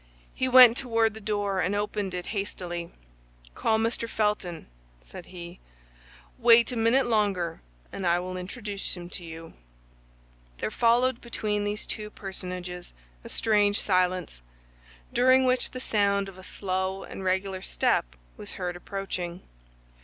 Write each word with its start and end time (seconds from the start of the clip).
He 0.33 0.47
went 0.49 0.77
toward 0.77 1.13
the 1.13 1.21
door 1.21 1.59
and 1.59 1.75
opened 1.75 2.15
it 2.15 2.25
hastily. 2.33 2.89
"Call 3.53 3.77
Mr. 3.77 4.09
Felton," 4.09 4.65
said 4.99 5.27
he. 5.27 5.59
"Wait 6.39 6.71
a 6.71 6.75
minute 6.75 7.05
longer, 7.05 7.61
and 7.91 8.07
I 8.07 8.17
will 8.17 8.35
introduce 8.35 8.97
him 8.97 9.11
to 9.11 9.23
you." 9.23 9.53
There 10.59 10.71
followed 10.71 11.21
between 11.21 11.65
these 11.65 11.85
two 11.85 12.09
personages 12.09 12.93
a 13.23 13.29
strange 13.29 13.79
silence, 13.79 14.41
during 15.13 15.45
which 15.45 15.69
the 15.69 15.79
sound 15.79 16.27
of 16.27 16.39
a 16.39 16.43
slow 16.43 17.03
and 17.03 17.23
regular 17.23 17.61
step 17.61 18.15
was 18.37 18.53
heard 18.53 18.75
approaching. 18.75 19.43